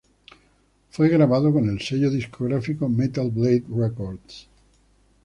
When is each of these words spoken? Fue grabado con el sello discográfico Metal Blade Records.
Fue 0.89 1.09
grabado 1.09 1.53
con 1.53 1.69
el 1.69 1.79
sello 1.79 2.09
discográfico 2.09 2.89
Metal 2.89 3.29
Blade 3.29 3.65
Records. 3.69 4.47